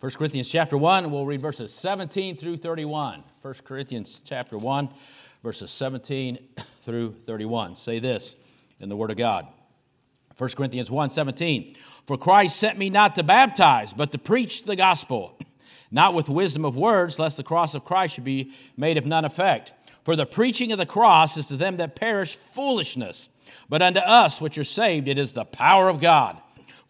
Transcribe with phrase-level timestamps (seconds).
[0.00, 3.22] 1 Corinthians chapter 1, we'll read verses 17 through 31.
[3.42, 4.88] 1 Corinthians chapter 1,
[5.42, 6.38] verses 17
[6.82, 7.76] through 31.
[7.76, 8.34] Say this
[8.80, 9.46] in the Word of God.
[10.38, 11.76] 1 Corinthians 1 17.
[12.06, 15.38] For Christ sent me not to baptize, but to preach the gospel,
[15.90, 19.26] not with wisdom of words, lest the cross of Christ should be made of none
[19.26, 19.72] effect.
[20.02, 23.28] For the preaching of the cross is to them that perish foolishness,
[23.68, 26.40] but unto us which are saved it is the power of God.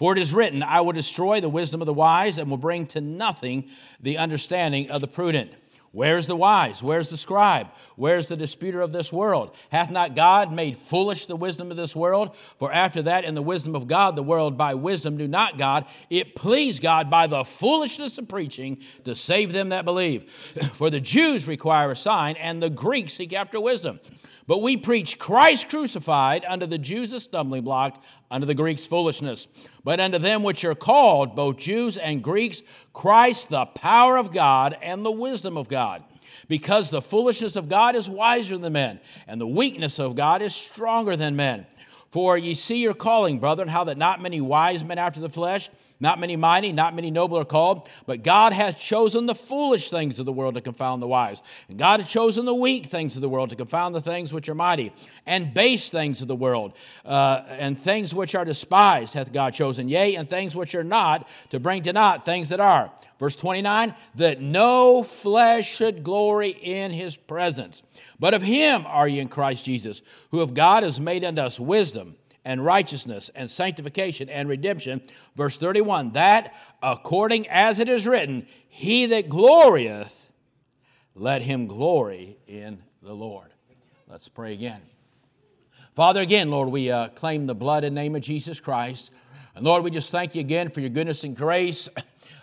[0.00, 2.86] For it is written, I will destroy the wisdom of the wise and will bring
[2.86, 3.68] to nothing
[4.00, 5.52] the understanding of the prudent.
[5.92, 6.82] Where's the wise?
[6.82, 7.66] Where's the scribe?
[7.96, 9.54] Where's the disputer of this world?
[9.68, 12.34] Hath not God made foolish the wisdom of this world?
[12.58, 15.84] For after that, in the wisdom of God, the world by wisdom knew not God.
[16.08, 20.32] It pleased God by the foolishness of preaching to save them that believe.
[20.72, 24.00] For the Jews require a sign, and the Greeks seek after wisdom.
[24.46, 29.46] But we preach Christ crucified, unto the Jews a stumbling block, unto the Greeks foolishness.
[29.84, 32.62] But unto them which are called, both Jews and Greeks,
[32.92, 36.04] Christ the power of God and the wisdom of God.
[36.48, 40.54] Because the foolishness of God is wiser than men, and the weakness of God is
[40.54, 41.66] stronger than men.
[42.10, 45.70] For ye see your calling, brethren, how that not many wise men after the flesh,
[46.00, 50.18] not many mighty, not many noble are called, but God hath chosen the foolish things
[50.18, 51.40] of the world to confound the wise.
[51.68, 54.48] And God hath chosen the weak things of the world to confound the things which
[54.48, 54.92] are mighty,
[55.26, 56.72] and base things of the world,
[57.04, 61.28] uh, and things which are despised hath God chosen, yea, and things which are not,
[61.50, 62.90] to bring to naught things that are.
[63.20, 67.82] Verse 29 that no flesh should glory in his presence.
[68.18, 71.60] But of him are ye in Christ Jesus, who of God has made unto us
[71.60, 75.02] wisdom and righteousness and sanctification and redemption.
[75.36, 80.30] Verse 31 that according as it is written, he that glorieth,
[81.14, 83.52] let him glory in the Lord.
[84.08, 84.80] Let's pray again.
[85.94, 89.10] Father, again, Lord, we uh, claim the blood and name of Jesus Christ.
[89.54, 91.90] And Lord, we just thank you again for your goodness and grace.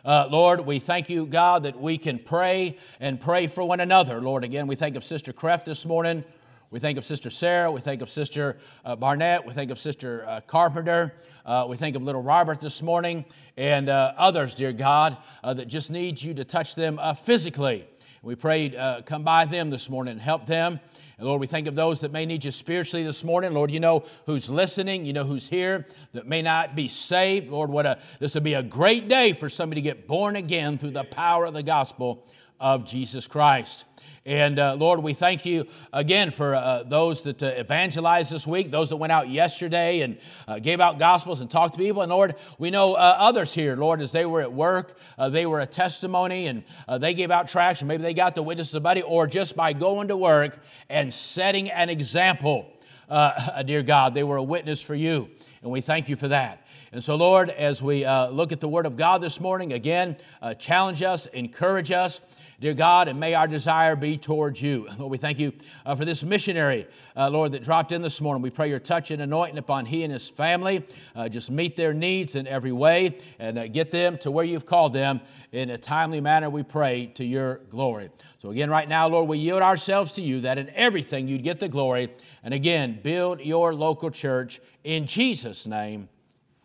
[0.07, 4.21] Uh, Lord, we thank you, God, that we can pray and pray for one another.
[4.21, 6.23] Lord, again, we think of Sister Kreft this morning.
[6.71, 7.69] We think of Sister Sarah.
[7.69, 9.45] We think of Sister uh, Barnett.
[9.45, 11.13] We think of Sister uh, Carpenter.
[11.45, 13.25] Uh, we think of little Robert this morning
[13.57, 17.85] and uh, others, dear God, uh, that just need you to touch them uh, physically.
[18.21, 20.79] We pray, come by them this morning and help them.
[21.17, 23.51] And Lord, we think of those that may need you spiritually this morning.
[23.53, 27.49] Lord, you know who's listening, you know who's here that may not be saved.
[27.49, 30.77] Lord, what a this would be a great day for somebody to get born again
[30.77, 32.23] through the power of the gospel
[32.59, 33.85] of Jesus Christ.
[34.27, 38.71] And uh, Lord, we thank you again for uh, those that uh, evangelized this week,
[38.71, 40.17] those that went out yesterday and
[40.49, 42.01] uh, gave out gospels and talked to people.
[42.01, 45.45] And Lord, we know uh, others here, Lord, as they were at work, uh, they
[45.45, 46.65] were a testimony and
[46.99, 50.09] they gave out tracts, maybe they got to witness of somebody, or just by going
[50.09, 52.69] to work and setting an example,
[53.65, 55.29] dear God, they were a witness for you.
[55.61, 56.67] And we thank you for that.
[56.91, 60.17] And so, Lord, as we look at the Word of God this morning, again,
[60.59, 62.19] challenge us, encourage us.
[62.59, 64.87] Dear God, and may our desire be towards you.
[64.97, 65.53] Lord, we thank you
[65.85, 68.41] uh, for this missionary, uh, Lord, that dropped in this morning.
[68.41, 70.83] We pray your touch and anointing upon he and his family.
[71.15, 74.65] Uh, just meet their needs in every way and uh, get them to where you've
[74.65, 78.09] called them in a timely manner, we pray, to your glory.
[78.39, 81.59] So, again, right now, Lord, we yield ourselves to you that in everything you'd get
[81.59, 82.11] the glory.
[82.41, 86.09] And again, build your local church in Jesus' name.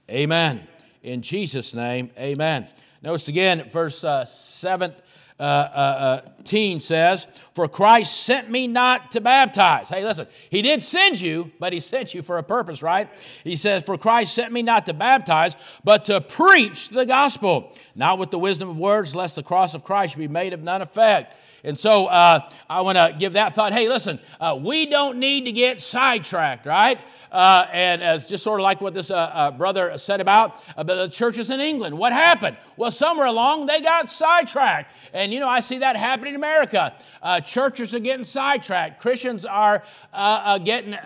[0.09, 0.66] Amen.
[1.03, 2.69] In Jesus' name, amen.
[3.03, 4.94] Notice again, verse uh, 7
[5.42, 9.88] uh, uh, uh says, For Christ sent me not to baptize.
[9.88, 13.08] Hey, listen, he did send you, but he sent you for a purpose, right?
[13.44, 18.19] He says, For Christ sent me not to baptize, but to preach the gospel, not
[18.19, 21.34] with the wisdom of words, lest the cross of Christ be made of none effect.
[21.64, 23.72] And so uh, I want to give that thought.
[23.72, 26.98] Hey, listen, uh, we don't need to get sidetracked, right?
[27.30, 30.96] Uh, and it's just sort of like what this uh, uh, brother said about, about
[30.96, 31.96] the churches in England.
[31.96, 32.56] What happened?
[32.76, 34.92] Well, somewhere along they got sidetracked.
[35.14, 36.94] And, you know, I see that happening in America.
[37.22, 39.84] Uh, churches are getting sidetracked, Christians are
[40.64, 40.96] getting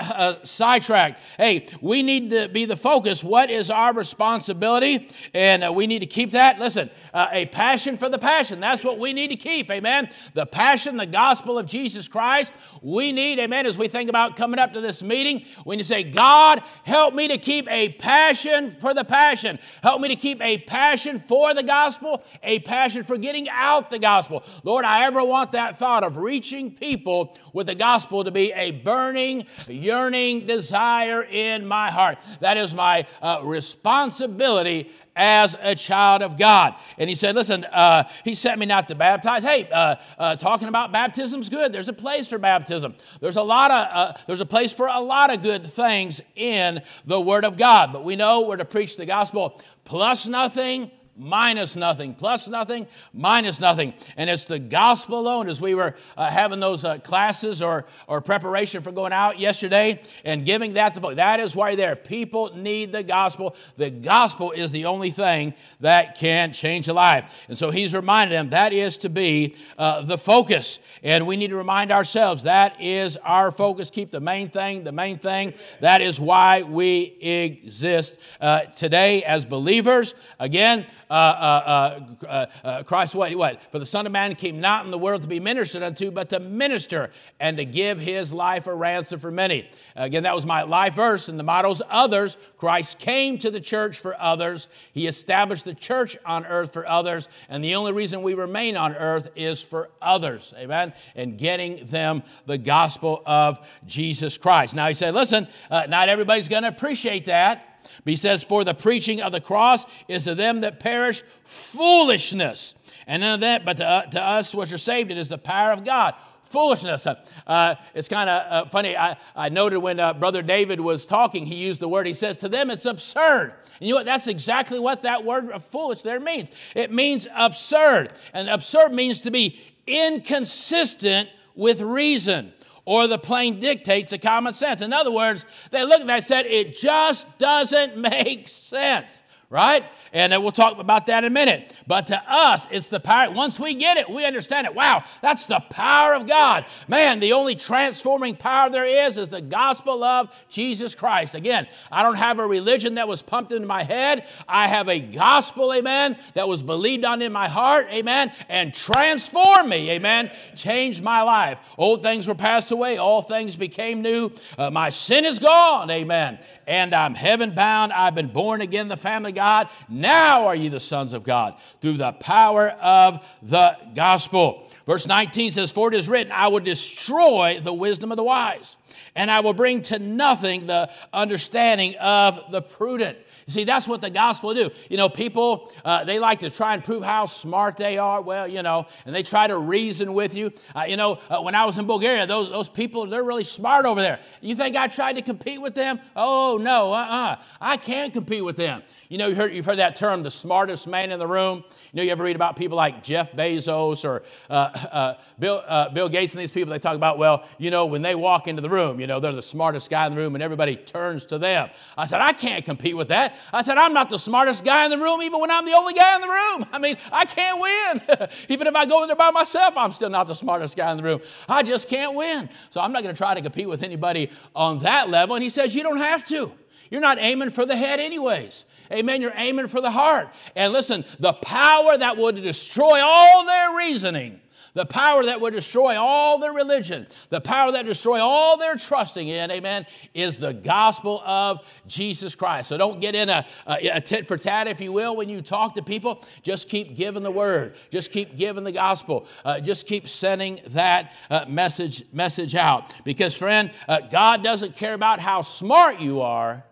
[0.43, 1.21] sidetracked.
[1.37, 3.23] Hey, we need to be the focus.
[3.23, 5.11] What is our responsibility?
[5.35, 6.59] And we need to keep that.
[6.59, 8.59] Listen, a passion for the passion.
[8.59, 9.71] That's what we need to keep.
[9.71, 10.11] Amen.
[10.35, 12.53] The passion, the gospel of Jesus Christ.
[12.83, 16.05] We need, amen, as we think about coming up to this meeting, when you say,
[16.05, 19.59] God, help me to keep a passion for the passion.
[19.83, 23.99] Help me to keep a passion for the gospel, a passion for getting out the
[23.99, 24.45] gospel.
[24.63, 28.71] Lord, I ever want that thought of reaching people with the gospel to be a
[28.71, 32.19] burning, yearning desire in my heart.
[32.41, 36.75] That is my uh, responsibility as a child of God.
[36.99, 39.43] And he said, Listen, uh, he sent me not to baptize.
[39.43, 41.73] Hey, uh, uh, talking about baptism's good.
[41.73, 42.95] There's a place for baptism.
[43.21, 46.83] There's a lot of, uh, there's a place for a lot of good things in
[47.07, 47.93] the Word of God.
[47.93, 53.61] But we know we're to preach the gospel plus nothing, minus nothing, plus nothing, minus
[53.61, 53.95] nothing.
[54.17, 55.49] And it's the gospel alone.
[55.49, 60.03] As we were uh, having those uh, classes or, or preparation for going out yesterday
[60.25, 61.97] and giving that the vote, that is why there.
[61.97, 63.57] People need the gospel.
[63.77, 67.31] The gospel is the only thing that can change a life.
[67.49, 70.79] And so he's reminded them that is to be uh, the focus.
[71.03, 73.91] And we need to remind ourselves that is our focus.
[73.91, 75.55] Keep the main thing, the main thing.
[75.81, 80.15] That is why we exist uh, today as believers.
[80.39, 83.61] Again, uh, uh, uh, uh, Christ, what, what?
[83.71, 86.31] For the Son of Man came not in the world to be ministered unto, but
[86.31, 89.69] to minister and to give his life a ransom for many.
[89.95, 92.39] Again, that was my life verse, and the motto's others.
[92.59, 94.69] Christ came to the church for others.
[94.93, 98.95] He established the church on earth for others, and the only reason we remain on
[98.95, 100.53] earth is for others.
[100.57, 100.93] Amen?
[101.15, 104.75] And getting them the gospel of Jesus Christ.
[104.75, 107.76] Now, he said, listen, uh, not everybody's going to appreciate that.
[108.05, 112.75] But he says, For the preaching of the cross is to them that perish foolishness.
[113.07, 115.39] And none of that, but to, uh, to us which are saved, it is the
[115.39, 116.15] power of God.
[116.43, 117.07] Foolishness.
[117.47, 118.97] Uh, it's kind of uh, funny.
[118.97, 122.37] I, I noted when uh, Brother David was talking, he used the word, he says,
[122.39, 123.53] To them it's absurd.
[123.81, 124.07] And you know what?
[124.07, 126.51] That's exactly what that word foolish there means.
[126.75, 128.13] It means absurd.
[128.33, 132.53] And absurd means to be inconsistent with reason
[132.87, 134.81] or the plain dictates of common sense.
[134.81, 139.85] In other words, they looked at that said, it just doesn't make sense right?
[140.13, 141.73] And we'll talk about that in a minute.
[141.87, 143.31] But to us, it's the power.
[143.31, 144.75] Once we get it, we understand it.
[144.75, 146.67] Wow, that's the power of God.
[146.89, 151.35] Man, the only transforming power there is is the gospel of Jesus Christ.
[151.35, 154.27] Again, I don't have a religion that was pumped into my head.
[154.49, 159.69] I have a gospel, amen, that was believed on in my heart, amen, and transformed
[159.69, 161.59] me, amen, changed my life.
[161.79, 164.31] Old things were passed away, all things became new.
[164.59, 167.93] Uh, my sin is gone, amen, and I'm heaven bound.
[167.93, 169.69] I've been born again, the family God.
[169.89, 174.69] Now are ye the sons of God through the power of the gospel.
[174.87, 178.77] Verse 19 says, For it is written, I will destroy the wisdom of the wise,
[179.15, 183.19] and I will bring to nothing the understanding of the prudent.
[183.47, 184.71] You see, that's what the gospel do.
[184.91, 188.21] You know, people, uh, they like to try and prove how smart they are.
[188.21, 190.53] Well, you know, and they try to reason with you.
[190.75, 193.87] Uh, you know, uh, when I was in Bulgaria, those, those people, they're really smart
[193.87, 194.19] over there.
[194.41, 196.01] You think I tried to compete with them?
[196.17, 197.37] Oh, no, uh-uh.
[197.61, 198.83] I can't compete with them.
[199.09, 201.63] You know, you heard, you've heard that term, the smartest man in the room.
[201.93, 205.91] You know, you ever read about people like Jeff Bezos or uh, uh, Bill, uh,
[205.91, 208.61] Bill Gates and these people, they talk about, well, you know, when they walk into
[208.61, 211.39] the room, you know, they're the smartest guy in the room and everybody turns to
[211.39, 211.71] them.
[211.97, 213.36] I said, I can't compete with that.
[213.53, 215.95] I said, I'm not the smartest guy in the room, even when I'm the only
[215.95, 216.67] guy in the room.
[216.73, 218.29] I mean, I can't win.
[218.49, 220.97] even if I go in there by myself, I'm still not the smartest guy in
[220.97, 221.21] the room.
[221.49, 222.49] I just can't win.
[222.71, 225.37] So I'm not going to try to compete with anybody on that level.
[225.37, 226.53] And he says, You don't have to.
[226.91, 228.65] You're not aiming for the head, anyways.
[228.93, 229.21] Amen.
[229.21, 230.29] You're aiming for the heart.
[230.55, 234.41] And listen, the power that would destroy all their reasoning
[234.77, 239.27] the power that would destroy all their religion, the power that destroy all their trusting
[239.27, 242.69] in, amen, is the gospel of Jesus Christ.
[242.69, 245.41] So don't get in a, a, a tit for tat, if you will, when you
[245.41, 246.23] talk to people.
[246.43, 247.75] Just keep giving the word.
[247.91, 249.27] Just keep giving the gospel.
[249.47, 252.93] Uh, just keep sending that uh, message message out.
[253.03, 256.63] Because, friend, uh, God doesn't care about how smart you are.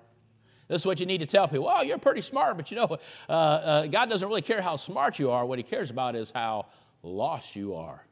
[0.69, 1.65] This is what you need to tell people.
[1.65, 2.99] Well, you're pretty smart, but you know,
[3.31, 5.47] uh, uh, God doesn't really care how smart you are.
[5.47, 6.67] What He cares about is how
[7.05, 8.05] lost you are.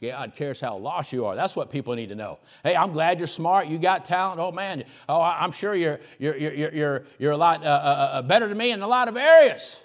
[0.00, 1.34] God cares how lost you are.
[1.34, 2.38] That's what people need to know.
[2.62, 3.66] Hey, I'm glad you're smart.
[3.66, 4.38] You got talent.
[4.38, 8.22] Oh man, oh I'm sure you're you're you're you're, you're a lot uh, uh, uh,
[8.22, 9.76] better than me in a lot of areas.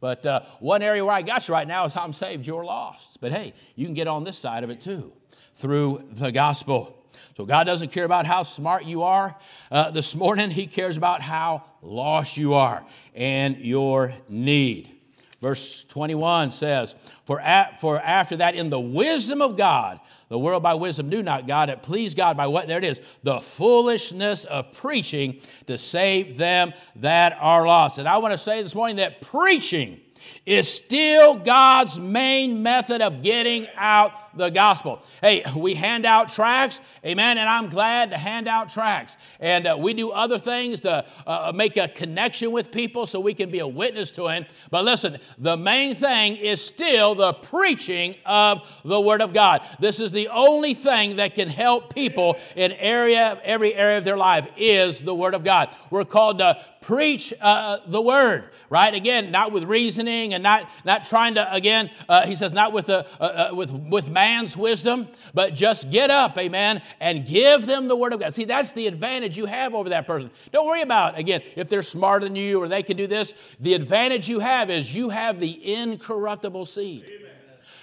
[0.00, 2.46] But uh, one area where I got you right now is how I'm saved.
[2.46, 3.20] You're lost.
[3.20, 5.12] But hey, you can get on this side of it too
[5.56, 6.96] through the gospel.
[7.36, 9.36] So God doesn't care about how smart you are
[9.70, 10.50] uh, this morning.
[10.50, 12.84] He cares about how lost you are
[13.14, 14.99] and your need.
[15.40, 16.94] Verse 21 says,
[17.24, 17.42] for,
[17.80, 21.70] for after that, in the wisdom of God, the world by wisdom knew not God,
[21.70, 22.68] it pleased God by what?
[22.68, 27.96] There it is, the foolishness of preaching to save them that are lost.
[27.96, 30.00] And I want to say this morning that preaching
[30.46, 35.02] is still God's main method of getting out the gospel.
[35.20, 39.16] Hey, we hand out tracts, amen, and I'm glad to hand out tracts.
[39.40, 43.34] And uh, we do other things to uh, make a connection with people so we
[43.34, 44.46] can be a witness to Him.
[44.70, 49.62] But listen, the main thing is still the preaching of the Word of God.
[49.78, 54.16] This is the only thing that can help people in area, every area of their
[54.16, 55.74] life is the Word of God.
[55.90, 58.94] We're called to preach uh, the Word, right?
[58.94, 62.72] Again, not with reasoning reasoning and not, not trying to, again, uh, he says, not
[62.72, 67.88] with, a, uh, with, with man's wisdom, but just get up, amen, and give them
[67.88, 68.34] the word of God.
[68.34, 70.30] See, that's the advantage you have over that person.
[70.52, 73.34] Don't worry about, again, if they're smarter than you or they can do this.
[73.60, 77.04] The advantage you have is you have the incorruptible seed.
[77.04, 77.26] Amen.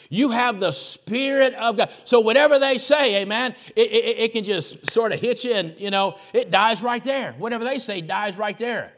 [0.10, 1.92] You have the Spirit of God.
[2.06, 5.76] So whatever they say, amen, it, it, it, can just sort of hit you and,
[5.78, 7.36] you know, it dies right there.
[7.38, 8.94] Whatever they say dies right there.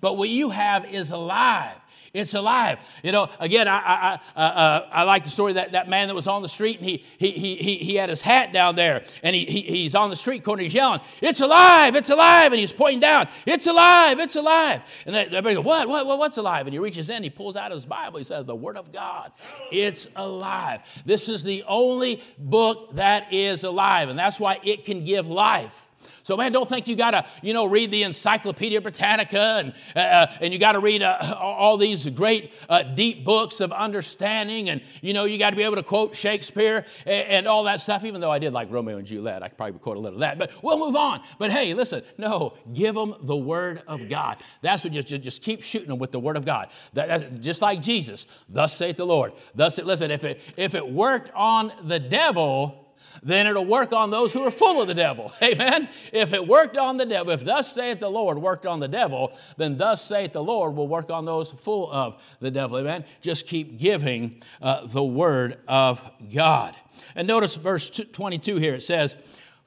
[0.00, 1.76] But what you have is alive.
[2.14, 2.78] It's alive.
[3.02, 6.14] You know, again, I, I, I, uh, I like the story that that man that
[6.14, 9.34] was on the street and he, he, he, he, had his hat down there and
[9.34, 12.52] he, he, he's on the street corner, he's yelling, It's alive, it's alive.
[12.52, 14.82] And he's pointing down, It's alive, it's alive.
[15.06, 16.68] And everybody goes, what, what, what, What's alive?
[16.68, 19.32] And he reaches in, he pulls out his Bible, he says, The Word of God.
[19.72, 20.82] It's alive.
[21.04, 25.83] This is the only book that is alive, and that's why it can give life.
[26.24, 29.98] So, man, don't think you got to, you know, read the Encyclopedia Britannica and, uh,
[29.98, 34.70] uh and you got to read uh, all these great uh, deep books of understanding
[34.70, 37.82] and, you know, you got to be able to quote Shakespeare and, and, all that
[37.82, 39.42] stuff, even though I did like Romeo and Juliet.
[39.42, 41.20] I could probably quote a little of that, but we'll move on.
[41.38, 44.38] But hey, listen, no, give them the Word of God.
[44.62, 46.68] That's what just, just keep shooting them with the Word of God.
[46.94, 48.24] That, that's just like Jesus.
[48.48, 49.34] Thus saith the Lord.
[49.54, 52.83] Thus, listen, if it, if it worked on the devil,
[53.22, 55.32] then it'll work on those who are full of the devil.
[55.42, 55.88] Amen.
[56.12, 59.32] If it worked on the devil, if thus saith the Lord worked on the devil,
[59.56, 62.78] then thus saith the Lord will work on those full of the devil.
[62.78, 63.04] Amen.
[63.20, 66.00] Just keep giving uh, the word of
[66.32, 66.74] God.
[67.14, 69.16] And notice verse 22 here it says,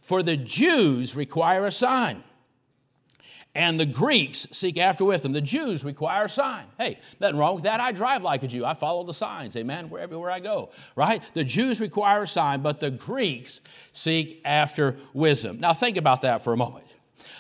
[0.02, 2.24] For the Jews require a sign
[3.58, 5.32] and the Greeks seek after with them.
[5.32, 6.66] The Jews require a sign.
[6.78, 7.82] Hey, nothing wrong with that.
[7.82, 8.64] I drive like a Jew.
[8.64, 11.24] I follow the signs, amen, wherever I go, right?
[11.34, 13.60] The Jews require a sign, but the Greeks
[13.94, 15.60] seek after wisdom.
[15.60, 16.86] Now, think about that for a moment.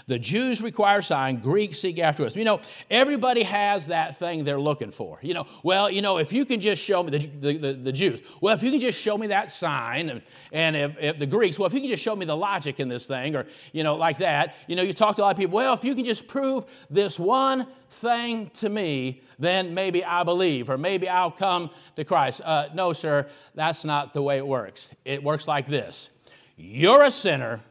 [0.07, 2.35] The Jews require a sign, Greeks seek after us.
[2.35, 5.19] You know, everybody has that thing they're looking for.
[5.21, 7.91] You know, well, you know, if you can just show me, the, the, the, the
[7.91, 11.25] Jews, well, if you can just show me that sign, and, and if, if, the
[11.25, 13.83] Greeks, well, if you can just show me the logic in this thing, or, you
[13.83, 15.95] know, like that, you know, you talk to a lot of people, well, if you
[15.95, 21.31] can just prove this one thing to me, then maybe I believe, or maybe I'll
[21.31, 22.41] come to Christ.
[22.43, 24.89] Uh, no, sir, that's not the way it works.
[25.05, 26.09] It works like this
[26.55, 27.61] You're a sinner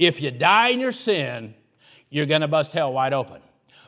[0.00, 1.54] if you die in your sin,
[2.08, 3.42] you're going to bust hell wide open.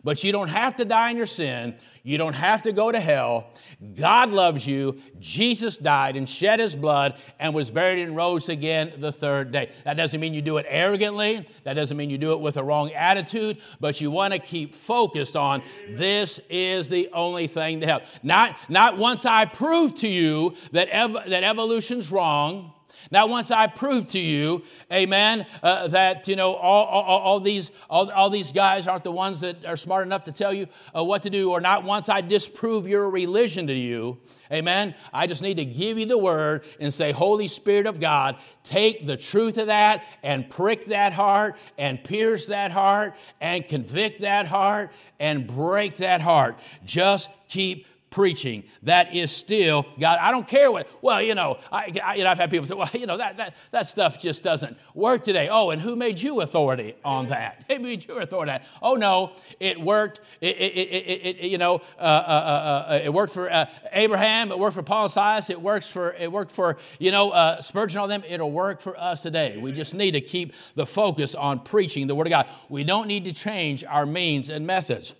[0.04, 1.76] But you don't have to die in your sin.
[2.02, 3.46] You don't have to go to hell.
[3.94, 5.00] God loves you.
[5.20, 9.70] Jesus died and shed his blood and was buried and rose again the third day.
[9.84, 11.48] That doesn't mean you do it arrogantly.
[11.62, 14.74] That doesn't mean you do it with a wrong attitude, but you want to keep
[14.74, 18.02] focused on this is the only thing to help.
[18.24, 22.72] Not, not once I prove to you that, ev- that evolution's wrong
[23.10, 27.70] now, once I prove to you, amen, uh, that, you know, all, all, all these,
[27.90, 31.02] all, all, these guys aren't the ones that are smart enough to tell you uh,
[31.02, 34.18] what to do, or not once I disprove your religion to you,
[34.50, 38.36] amen, I just need to give you the word and say, Holy Spirit of God,
[38.64, 44.20] take the truth of that and prick that heart and pierce that heart and convict
[44.20, 46.58] that heart and break that heart.
[46.84, 48.62] Just keep preaching.
[48.84, 50.18] That is still God.
[50.20, 52.74] I don't care what, well, you know, I, I, you know I've had people say,
[52.74, 55.48] well, you know, that, that, that stuff just doesn't work today.
[55.50, 57.64] Oh, and who made you authority on that?
[57.72, 58.66] Who made you authority on that?
[58.82, 60.20] Oh, no, it worked.
[60.40, 64.52] It, it, it, it you know, uh, uh, uh, uh, it worked for uh, Abraham.
[64.52, 65.48] It worked for Paul and Silas.
[65.48, 68.22] It works for, it worked for, you know, uh, Spurgeon all them.
[68.28, 69.56] It'll work for us today.
[69.56, 72.46] We just need to keep the focus on preaching the Word of God.
[72.68, 75.14] We don't need to change our means and methods.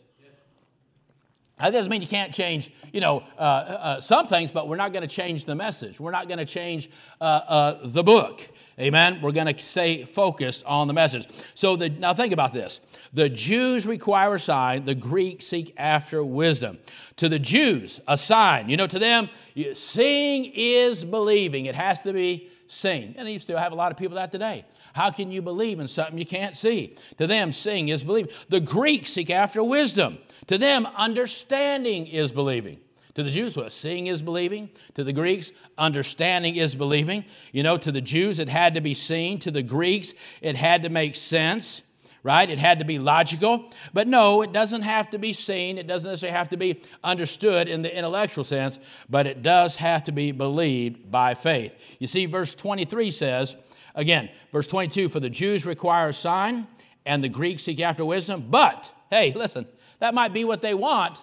[1.59, 4.93] That doesn't mean you can't change, you know, uh, uh, some things, but we're not
[4.93, 6.01] going to change the message.
[6.01, 6.91] We're not going to change
[7.21, 8.41] uh, uh, the book.
[8.81, 9.21] Amen.
[9.21, 11.29] We're going to stay focused on the message.
[11.55, 12.81] So the, now think about this:
[13.13, 16.79] the Jews require a sign; the Greeks seek after wisdom.
[17.17, 18.69] To the Jews, a sign.
[18.69, 19.29] You know, to them,
[19.75, 21.67] seeing is believing.
[21.67, 24.65] It has to be seen, and you still have a lot of people that today.
[24.95, 26.97] How can you believe in something you can't see?
[27.19, 28.33] To them, seeing is believing.
[28.49, 30.19] The Greeks seek after wisdom.
[30.49, 32.79] To them, understanding is believing.
[33.15, 33.73] To the Jews, what?
[33.73, 34.71] Seeing is believing.
[34.95, 37.25] To the Greeks, understanding is believing.
[37.53, 39.39] You know, to the Jews, it had to be seen.
[39.41, 41.83] To the Greeks, it had to make sense,
[42.23, 42.49] right?
[42.49, 43.71] It had to be logical.
[43.93, 45.77] But no, it doesn't have to be seen.
[45.77, 48.79] It doesn't necessarily have to be understood in the intellectual sense,
[49.11, 51.75] but it does have to be believed by faith.
[51.99, 53.57] You see, verse 23 says,
[53.95, 56.67] again, verse 22 For the Jews require a sign,
[57.05, 58.47] and the Greeks seek after wisdom.
[58.49, 59.67] But, hey, listen,
[60.03, 61.23] that might be what they want,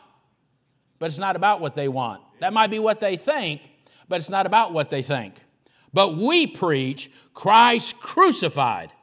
[0.99, 2.21] but it's not about what they want.
[2.39, 3.59] That might be what they think,
[4.07, 5.35] but it's not about what they think.
[5.91, 8.93] But we preach Christ crucified.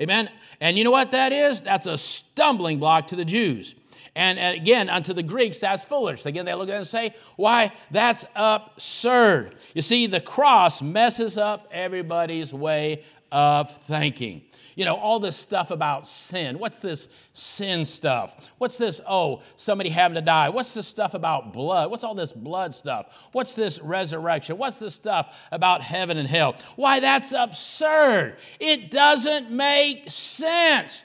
[0.00, 0.30] Amen.
[0.58, 1.60] And you know what that is?
[1.60, 3.74] That's a stumbling block to the Jews
[4.16, 6.26] And, again, unto the Greeks, that's foolish.
[6.26, 7.72] Again, they look at it and say, why?
[7.90, 9.54] That's absurd.
[9.74, 14.42] You see, the cross messes up everybody's way of thinking.
[14.74, 16.58] You know, all this stuff about sin.
[16.58, 18.52] What's this sin stuff?
[18.58, 20.48] What's this, oh, somebody having to die?
[20.48, 21.90] What's this stuff about blood?
[21.90, 23.06] What's all this blood stuff?
[23.32, 24.58] What's this resurrection?
[24.58, 26.56] What's this stuff about heaven and hell?
[26.76, 28.36] Why, that's absurd.
[28.58, 31.02] It doesn't make sense.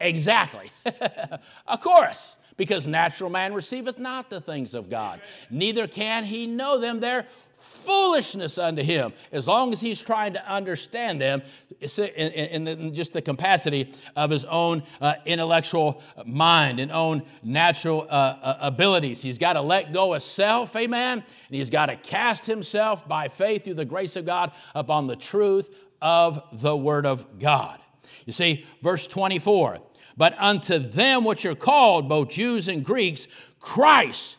[0.00, 0.70] Exactly.
[1.66, 6.78] of course because natural man receiveth not the things of God, neither can he know
[6.78, 7.00] them.
[7.00, 7.26] They're
[7.58, 11.42] foolishness unto him as long as he's trying to understand them
[11.80, 18.58] in, just the capacity of his own uh, intellectual mind and own natural uh, uh,
[18.60, 19.22] abilities.
[19.22, 23.28] He's got to let go of self, amen, and he's got to cast himself by
[23.28, 27.80] faith through the grace of God upon the truth of the Word of God.
[28.24, 29.78] You see, verse 24,
[30.16, 33.26] but unto them which are called, both Jews and Greeks,
[33.60, 34.36] Christ,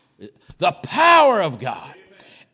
[0.58, 1.96] the power of God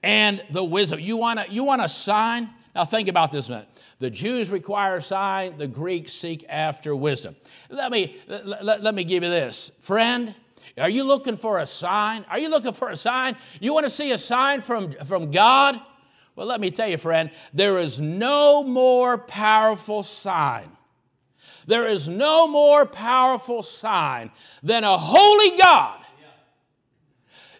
[0.05, 0.99] and the wisdom.
[0.99, 2.51] You want, a, you want a sign?
[2.75, 3.69] Now think about this a minute.
[3.99, 7.35] The Jews require a sign, the Greeks seek after wisdom.
[7.69, 9.71] Let me, let me give you this.
[9.79, 10.35] Friend,
[10.77, 12.23] are you looking for a sign?
[12.29, 13.35] Are you looking for a sign?
[13.59, 15.79] You want to see a sign from, from God?
[16.35, 20.69] Well, let me tell you, friend, there is no more powerful sign.
[21.65, 24.29] There is no more powerful sign
[24.61, 26.04] than a holy God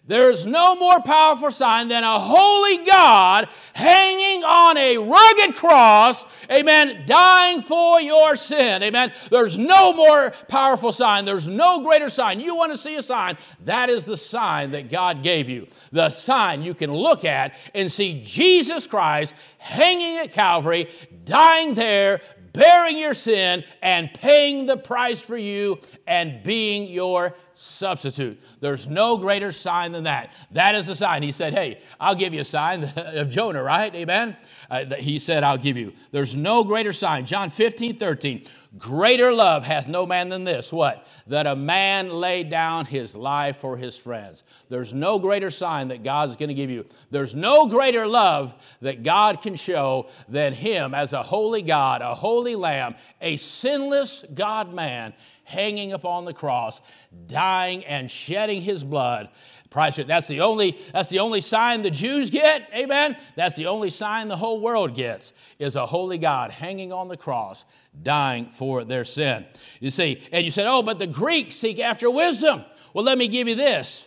[0.07, 7.05] there's no more powerful sign than a holy God hanging on a rugged cross, amen,
[7.07, 9.13] dying for your sin, amen.
[9.31, 11.25] There's no more powerful sign.
[11.25, 12.39] There's no greater sign.
[12.39, 13.37] You want to see a sign?
[13.63, 15.67] That is the sign that God gave you.
[15.91, 20.87] The sign you can look at and see Jesus Christ hanging at Calvary,
[21.23, 22.21] dying there,
[22.53, 28.39] bearing your sin, and paying the price for you and being your substitute.
[28.59, 30.31] There's no greater sign than that.
[30.51, 31.23] That is the sign.
[31.23, 33.93] He said, Hey, I'll give you a sign of Jonah, right?
[33.95, 34.37] Amen?
[34.69, 35.93] Uh, he said, I'll give you.
[36.11, 37.25] There's no greater sign.
[37.25, 38.45] John 15, 13.
[38.77, 40.73] Greater love hath no man than this.
[40.73, 41.07] What?
[41.27, 44.43] That a man laid down his life for his friends.
[44.67, 46.85] There's no greater sign that God's going to give you.
[47.09, 52.15] There's no greater love that God can show than him as a holy God, a
[52.15, 55.13] holy lamb, a sinless God man
[55.45, 56.81] hanging upon the cross,
[57.27, 59.29] dying and shedding his blood.
[59.71, 62.69] That's the only that's the only sign the Jews get.
[62.73, 63.17] Amen.
[63.35, 67.17] That's the only sign the whole world gets is a holy God hanging on the
[67.17, 67.65] cross,
[68.01, 69.45] dying for their sin.
[69.81, 73.27] You see, and you said, "Oh, but the Greeks seek after wisdom." Well, let me
[73.27, 74.05] give you this.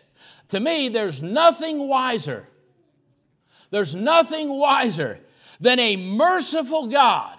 [0.48, 2.48] To me, there's nothing wiser.
[3.70, 5.20] There's nothing wiser
[5.60, 7.37] than a merciful God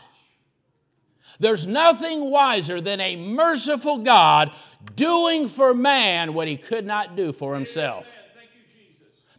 [1.40, 4.52] there's nothing wiser than a merciful God
[4.96, 8.08] doing for man what he could not do for himself.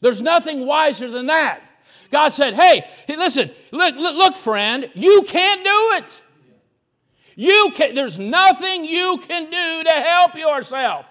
[0.00, 1.60] There's nothing wiser than that.
[2.10, 6.20] God said, Hey, listen, look, look, friend, you can't do it.
[7.36, 11.06] You can, there's nothing you can do to help yourself.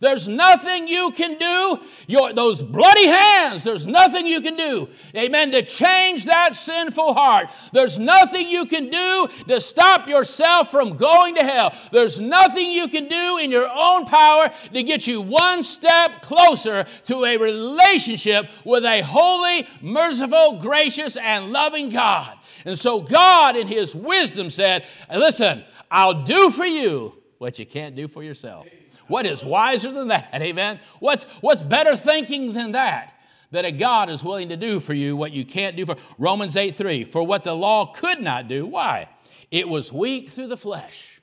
[0.00, 1.78] There's nothing you can do.
[2.06, 4.88] Your, those bloody hands, there's nothing you can do.
[5.14, 5.50] Amen.
[5.52, 7.50] To change that sinful heart.
[7.74, 11.74] There's nothing you can do to stop yourself from going to hell.
[11.92, 16.86] There's nothing you can do in your own power to get you one step closer
[17.04, 22.38] to a relationship with a holy, merciful, gracious, and loving God.
[22.64, 27.94] And so God, in His wisdom, said, Listen, I'll do for you what you can't
[27.94, 28.66] do for yourself.
[29.10, 30.30] What is wiser than that?
[30.34, 30.78] Amen.
[31.00, 33.14] What's, what's better thinking than that?
[33.50, 36.56] That a God is willing to do for you what you can't do for Romans
[36.56, 37.02] 8 3.
[37.04, 38.64] For what the law could not do.
[38.64, 39.08] Why?
[39.50, 41.20] It was weak through the flesh.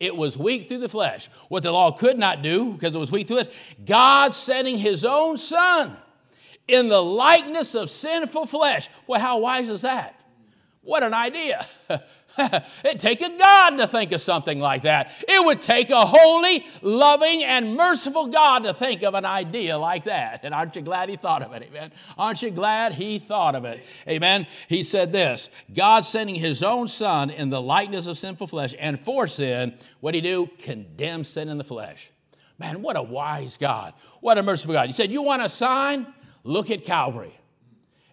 [0.00, 1.28] It was weak through the flesh.
[1.48, 3.48] What the law could not do, because it was weak through us,
[3.84, 5.98] God sending his own son
[6.66, 8.88] in the likeness of sinful flesh.
[9.06, 10.18] Well, how wise is that?
[10.80, 11.66] What an idea.
[12.84, 15.12] It'd take a God to think of something like that.
[15.28, 20.04] It would take a holy, loving, and merciful God to think of an idea like
[20.04, 20.40] that.
[20.42, 21.62] And aren't you glad he thought of it?
[21.62, 21.92] Amen.
[22.18, 23.84] Aren't you glad he thought of it?
[24.08, 24.46] Amen.
[24.68, 28.98] He said this God sending his own son in the likeness of sinful flesh and
[28.98, 30.48] for sin, what did he do?
[30.58, 32.10] Condemn sin in the flesh.
[32.58, 33.94] Man, what a wise God.
[34.20, 34.86] What a merciful God.
[34.86, 36.06] He said, You want a sign?
[36.44, 37.38] Look at Calvary.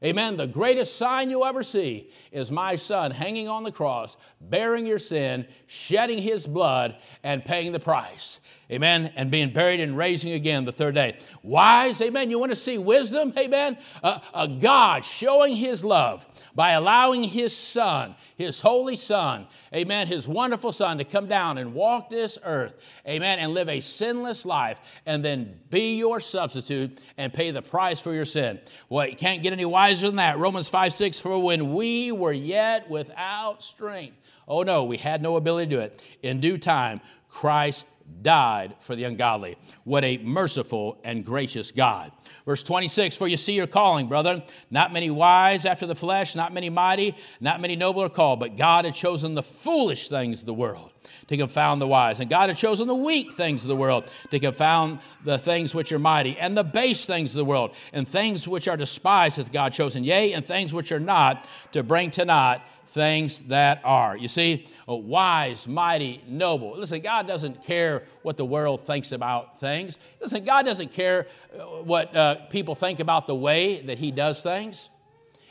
[0.04, 0.36] Amen.
[0.36, 4.98] The greatest sign you'll ever see is my son hanging on the cross, bearing your
[4.98, 8.40] sin, shedding his blood, and paying the price.
[8.72, 9.12] Amen.
[9.16, 11.20] And being buried and raising again the third day.
[11.44, 12.32] Wise, amen.
[12.32, 13.78] You want to see wisdom, amen?
[14.02, 20.72] A God showing his love by allowing his son, his holy son, amen, his wonderful
[20.72, 22.76] son to come down and walk this earth,
[23.08, 28.00] amen, and live a sinless life and then be your substitute and pay the price
[28.00, 28.60] for your sin.
[28.90, 30.38] Well, you can't get any wiser than that.
[30.38, 34.16] Romans 5 6, for when we were yet without strength,
[34.48, 36.02] oh no, we had no ability to do it.
[36.24, 37.86] In due time, Christ
[38.22, 39.58] died for the ungodly.
[39.84, 42.12] What a merciful and gracious God.
[42.46, 44.44] Verse 26 For you see your calling, brother.
[44.70, 48.58] Not many wise after the flesh, not many mighty, not many noble are called, but
[48.58, 50.91] God had chosen the foolish things of the world
[51.28, 52.20] to confound the wise.
[52.20, 55.92] And God had chosen the weak things of the world to confound the things which
[55.92, 59.52] are mighty, and the base things of the world, and things which are despised hath
[59.52, 62.62] God chosen, yea, and things which are not, to bring to naught
[62.92, 64.18] things that are.
[64.18, 66.78] You see, wise, mighty, noble.
[66.78, 69.98] Listen, God doesn't care what the world thinks about things.
[70.20, 74.44] Listen, God doesn't care uh, what uh, people think about the way that He does
[74.44, 74.90] things.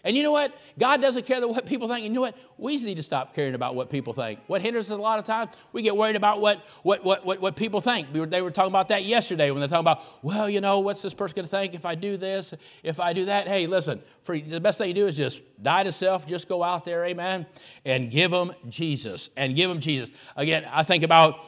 [0.05, 0.55] And you know what?
[0.79, 2.05] God doesn't care what people think.
[2.05, 2.37] You know what?
[2.57, 4.41] We need to stop caring about what people think.
[4.47, 5.51] What hinders us a lot of times?
[5.73, 8.09] We get worried about what, what, what, what, what people think.
[8.13, 10.81] We were, they were talking about that yesterday when they're talking about, well, you know,
[10.81, 13.49] what's this person going to think if I do this, if I do that?
[13.49, 16.63] Hey, listen, for, the best thing you do is just die to self, just go
[16.63, 17.47] out there, amen,
[17.85, 19.31] and give them Jesus.
[19.37, 20.11] And give them Jesus.
[20.37, 21.41] Again, I think about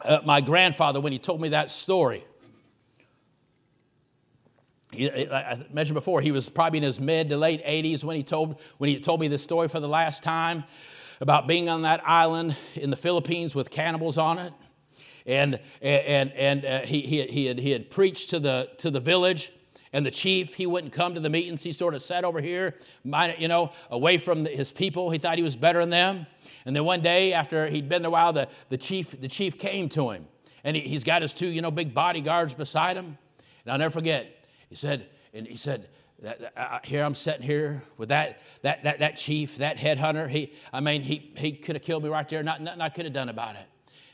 [0.00, 2.24] uh, my grandfather when he told me that story.
[4.90, 8.22] He, I mentioned before, he was probably in his mid to late 80s when he
[8.22, 10.64] told, when he told me this story for the last time
[11.20, 14.52] about being on that island in the Philippines with cannibals on it.
[15.26, 19.00] And, and, and uh, he, he, he, had, he had preached to the, to the
[19.00, 19.52] village,
[19.92, 21.62] and the chief, he wouldn't come to the meetings.
[21.62, 25.10] He sort of sat over here, you know, away from his people.
[25.10, 26.26] He thought he was better than them.
[26.66, 29.58] And then one day, after he'd been there a while, the, the, chief, the chief
[29.58, 30.26] came to him.
[30.64, 33.16] And he, he's got his two, you know, big bodyguards beside him.
[33.64, 34.37] And I'll never forget,
[34.68, 35.88] he said, and he said,
[36.20, 40.28] that, uh, here I'm sitting here with that, that, that, that chief, that headhunter.
[40.28, 42.42] He, I mean, he, he could have killed me right there.
[42.42, 43.66] Not, nothing I could have done about it.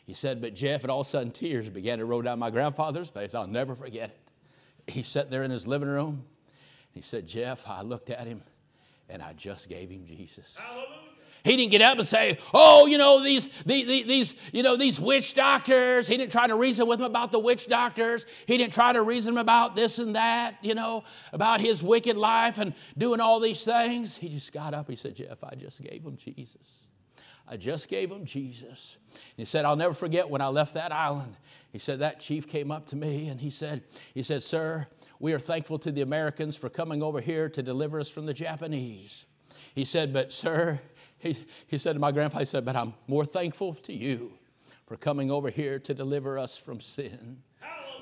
[0.07, 2.51] He said, but Jeff, and all of a sudden tears began to roll down my
[2.51, 3.35] grandfather's face.
[3.35, 4.93] I'll never forget it.
[4.93, 6.25] He sat there in his living room.
[6.91, 8.43] He said, Jeff, I looked at him
[9.09, 10.55] and I just gave him Jesus.
[10.57, 11.14] Hallelujah.
[11.45, 14.99] He didn't get up and say, "Oh, you know these, these, these, you know these
[14.99, 18.25] witch doctors." He didn't try to reason with him about the witch doctors.
[18.47, 21.05] He didn't try to reason them about this and that, you know,
[21.35, 24.17] about his wicked life and doing all these things.
[24.17, 24.89] He just got up.
[24.89, 26.87] He said, "Jeff, I just gave him Jesus.
[27.47, 28.97] I just gave him Jesus."
[29.37, 31.37] he said, "I'll never forget when I left that island."
[31.73, 33.83] He said that chief came up to me and he said,
[34.15, 34.89] "He said, sir."
[35.21, 38.35] We are thankful to the Americans for coming over here to deliver us from the
[38.35, 39.25] Japanese.
[39.75, 40.81] He said, But, sir,
[41.25, 44.33] he, he said to my grandfather, he said, But I'm more thankful to you
[44.87, 47.39] for coming over here to deliver us from sin.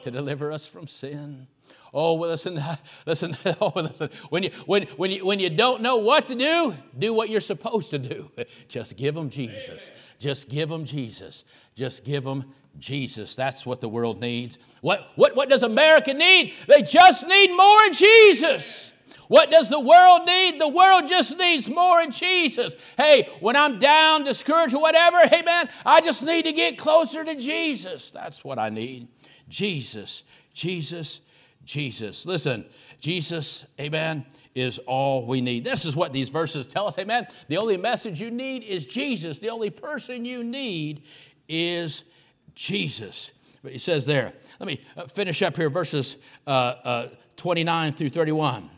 [0.03, 1.47] To deliver us from sin.
[1.95, 2.63] Oh, well, listen,
[3.07, 4.11] listen, oh, listen.
[4.31, 7.41] When you, when, when, you, when you don't know what to do, do what you're
[7.41, 8.31] supposed to do.
[8.69, 9.91] Just give them Jesus.
[10.19, 11.45] Just give them Jesus.
[11.77, 13.37] Just give them Jesus.
[13.37, 14.59] That's what the world needs.
[14.81, 16.55] What, what, what does America need?
[16.67, 18.92] They just need more Jesus.
[19.33, 20.61] What does the world need?
[20.61, 22.77] The world just needs more in Jesus.
[22.99, 27.25] Hey, when I'm down, discouraged, or whatever, hey man, I just need to get closer
[27.25, 28.11] to Jesus.
[28.11, 29.09] That's what I need.
[29.49, 31.23] Jesus, Jesus,
[31.65, 32.27] Jesus.
[32.27, 32.67] Listen,
[33.01, 35.65] Jesus, amen, is all we need.
[35.65, 37.27] This is what these verses tell us, amen.
[37.49, 39.39] The only message you need is Jesus.
[39.39, 41.05] The only person you need
[41.49, 42.05] is
[42.55, 43.31] Jesus.
[43.63, 48.11] But he says there, let me uh, finish up here, verses uh, uh, 29 through
[48.11, 48.69] 31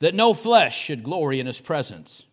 [0.00, 2.24] that no flesh should glory in his presence.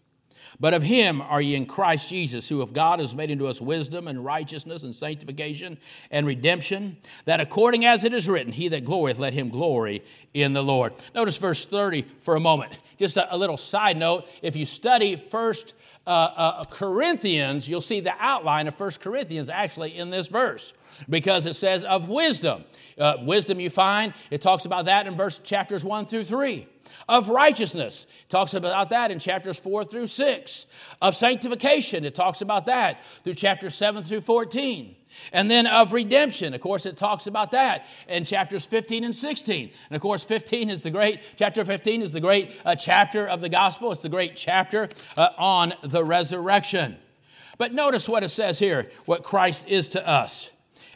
[0.59, 3.59] But of him are ye in Christ Jesus, who of God has made into us
[3.59, 5.77] wisdom and righteousness and sanctification
[6.11, 10.53] and redemption, that according as it is written, He that glorieth, let him glory in
[10.53, 10.93] the Lord.
[11.13, 12.79] Notice verse 30 for a moment.
[12.97, 14.27] Just a, a little side note.
[14.41, 15.73] If you study first
[16.07, 20.71] uh, uh, Corinthians, you'll see the outline of First Corinthians actually in this verse
[21.09, 22.63] because it says of wisdom.
[22.97, 26.67] Uh, wisdom you find, it talks about that in verse chapters 1 through 3
[27.07, 28.05] of righteousness.
[28.23, 30.65] It talks about that in chapters 4 through 6.
[31.01, 34.95] Of sanctification, it talks about that through chapters 7 through 14.
[35.31, 39.71] And then of redemption, of course, it talks about that in chapters 15 and 16.
[39.89, 43.41] And of course, 15 is the great, chapter 15 is the great uh, chapter of
[43.41, 43.91] the gospel.
[43.91, 46.97] It's the great chapter uh, on the resurrection.
[47.57, 50.49] But notice what it says here, what Christ is to us.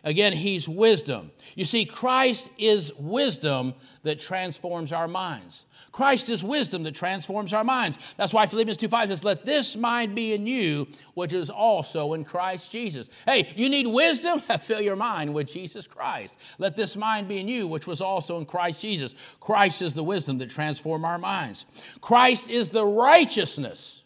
[0.04, 1.32] Again, he's wisdom.
[1.56, 5.66] You see, Christ is wisdom that transforms our minds.
[5.92, 7.98] Christ is wisdom that transforms our minds.
[8.16, 12.14] That's why Philippians 2 5 says, Let this mind be in you, which is also
[12.14, 13.10] in Christ Jesus.
[13.26, 14.42] Hey, you need wisdom?
[14.62, 16.36] Fill your mind with Jesus Christ.
[16.58, 19.16] Let this mind be in you, which was also in Christ Jesus.
[19.40, 21.66] Christ is the wisdom that transforms our minds.
[22.02, 23.99] Christ is the righteousness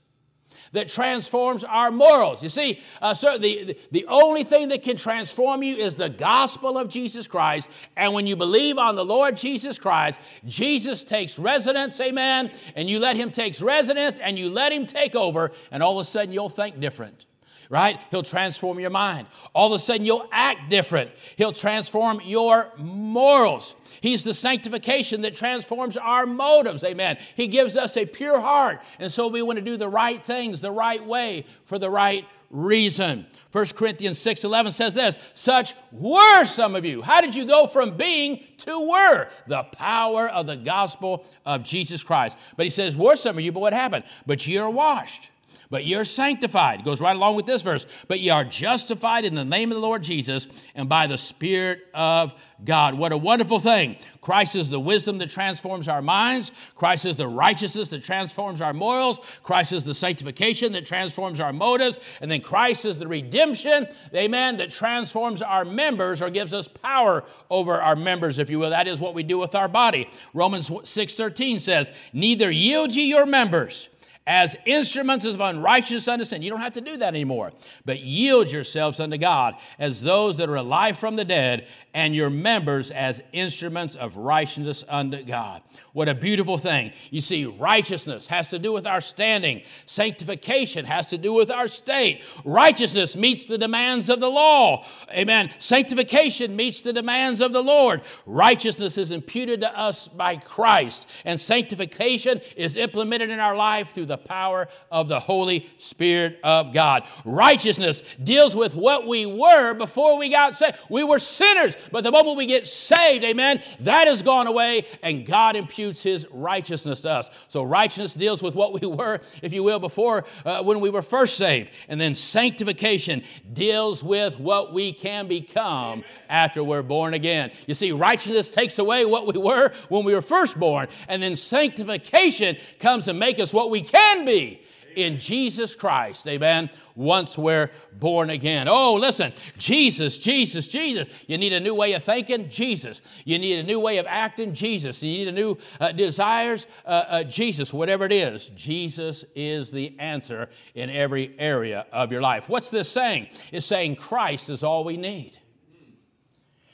[0.73, 2.43] that transforms our morals.
[2.43, 6.77] You see, uh, sir, the, the only thing that can transform you is the gospel
[6.77, 7.67] of Jesus Christ.
[7.95, 12.99] And when you believe on the Lord Jesus Christ, Jesus takes residence, amen, and you
[12.99, 16.33] let him take residence and you let him take over, and all of a sudden
[16.33, 17.25] you'll think different
[17.73, 17.99] right?
[18.11, 19.25] He'll transform your mind.
[19.55, 21.09] All of a sudden, you'll act different.
[21.37, 23.73] He'll transform your morals.
[23.99, 26.83] He's the sanctification that transforms our motives.
[26.83, 27.17] Amen.
[27.35, 28.79] He gives us a pure heart.
[28.99, 32.27] And so we want to do the right things the right way for the right
[32.51, 33.25] reason.
[33.51, 37.01] 1 Corinthians 6 11 says this Such were some of you.
[37.01, 39.29] How did you go from being to were?
[39.47, 42.37] The power of the gospel of Jesus Christ.
[42.55, 44.03] But he says, Were some of you, but what happened?
[44.27, 45.31] But ye are washed
[45.73, 46.83] but you're sanctified.
[46.83, 47.87] Goes right along with this verse.
[48.07, 51.87] But ye are justified in the name of the Lord Jesus and by the Spirit
[51.95, 52.31] of
[52.63, 52.93] God.
[52.93, 53.97] What a wonderful thing.
[54.21, 56.51] Christ is the wisdom that transforms our minds.
[56.75, 59.19] Christ is the righteousness that transforms our morals.
[59.41, 61.97] Christ is the sanctification that transforms our motives.
[62.21, 67.23] And then Christ is the redemption, amen, that transforms our members or gives us power
[67.49, 68.69] over our members, if you will.
[68.69, 70.07] That is what we do with our body.
[70.35, 73.89] Romans 6.13 says, Neither yield ye your members
[74.25, 76.41] as instruments of unrighteousness unto sin.
[76.41, 77.51] You don't have to do that anymore,
[77.85, 82.29] but yield yourselves unto God as those that are alive from the dead, and your
[82.29, 85.61] members as instruments of righteousness unto God.
[85.91, 86.91] What a beautiful thing.
[87.11, 91.67] You see, righteousness has to do with our standing, sanctification has to do with our
[91.67, 92.23] state.
[92.43, 94.85] Righteousness meets the demands of the law.
[95.11, 95.51] Amen.
[95.59, 98.01] Sanctification meets the demands of the Lord.
[98.25, 104.07] Righteousness is imputed to us by Christ, and sanctification is implemented in our life through
[104.07, 107.03] the power of the Holy Spirit of God.
[107.25, 110.77] Righteousness deals with what we were before we got saved.
[110.89, 111.75] We were sinners.
[111.91, 116.27] But the moment we get saved, amen, that has gone away and God imputes his
[116.31, 117.29] righteousness to us.
[117.47, 121.01] So righteousness deals with what we were, if you will, before uh, when we were
[121.01, 121.71] first saved.
[121.87, 127.51] And then sanctification deals with what we can become after we're born again.
[127.67, 130.87] You see, righteousness takes away what we were when we were first born.
[131.07, 134.63] And then sanctification comes to make us what we can be
[134.95, 136.27] in Jesus Christ.
[136.27, 136.69] Amen.
[136.95, 138.67] Once we're born again.
[138.67, 141.07] Oh, listen, Jesus, Jesus, Jesus.
[141.27, 142.49] You need a new way of thinking?
[142.49, 143.01] Jesus.
[143.25, 144.53] You need a new way of acting?
[144.53, 145.01] Jesus.
[145.01, 146.67] You need a new uh, desires?
[146.85, 147.73] Uh, uh, Jesus.
[147.73, 152.47] Whatever it is, Jesus is the answer in every area of your life.
[152.47, 153.27] What's this saying?
[153.51, 155.39] It's saying Christ is all we need.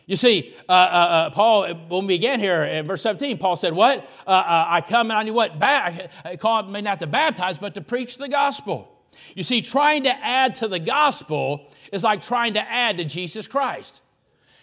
[0.09, 3.73] You see, uh, uh, uh, Paul, when we began here in verse 17, Paul said,
[3.73, 4.09] What?
[4.25, 5.59] Uh, uh, I come on you what?
[5.59, 8.91] Ba- I call me not to baptize, but to preach the gospel.
[9.35, 13.47] You see, trying to add to the gospel is like trying to add to Jesus
[13.47, 14.01] Christ.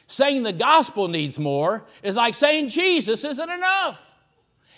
[0.09, 4.05] Saying the gospel needs more is like saying Jesus isn't enough.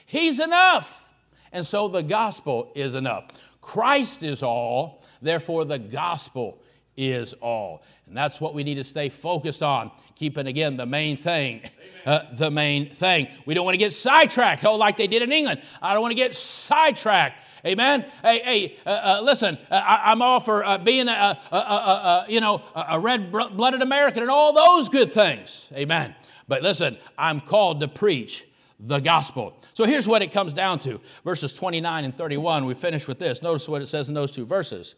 [0.05, 1.03] He's enough.
[1.51, 3.29] And so the gospel is enough.
[3.63, 6.61] Christ is all, therefore the gospel
[6.95, 7.81] is all.
[8.09, 11.63] And that's what we need to stay focused on, keeping again the main thing.
[12.07, 13.29] Uh, the main thing.
[13.45, 15.61] We don't want to get sidetracked, oh, like they did in England.
[15.83, 17.45] I don't want to get sidetracked.
[17.67, 18.07] Amen.
[18.23, 19.59] Hey, hey, uh, uh, listen.
[19.71, 24.23] Uh, I, am all for uh, being a, a, a, you know a red-blooded American
[24.23, 25.67] and all those good things.
[25.75, 26.15] Amen.
[26.47, 28.47] But listen, I'm called to preach
[28.81, 29.61] the gospel.
[29.75, 32.65] So here's what it comes down to: verses 29 and 31.
[32.65, 33.43] We finish with this.
[33.43, 34.95] Notice what it says in those two verses.